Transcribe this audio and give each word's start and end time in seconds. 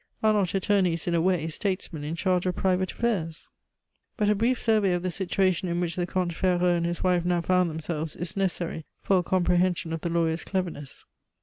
Are 0.23 0.33
not 0.33 0.55
attorneys, 0.55 1.05
in 1.05 1.13
a 1.13 1.21
way, 1.21 1.47
statesmen 1.49 2.03
in 2.03 2.15
charge 2.15 2.47
of 2.47 2.55
private 2.55 2.91
affairs? 2.91 3.49
But 4.17 4.29
a 4.29 4.33
brief 4.33 4.59
survey 4.59 4.93
of 4.93 5.03
the 5.03 5.11
situation 5.11 5.69
in 5.69 5.79
which 5.79 5.95
the 5.95 6.07
Comte 6.07 6.33
Ferraud 6.33 6.75
and 6.75 6.85
his 6.87 7.03
wife 7.03 7.23
now 7.23 7.41
found 7.41 7.69
themselves 7.69 8.15
is 8.15 8.35
necessary 8.35 8.85
for 9.03 9.19
a 9.19 9.23
comprehension 9.23 9.93
of 9.93 10.01
the 10.01 10.09
lawyer's 10.09 10.43
cleverness. 10.43 11.05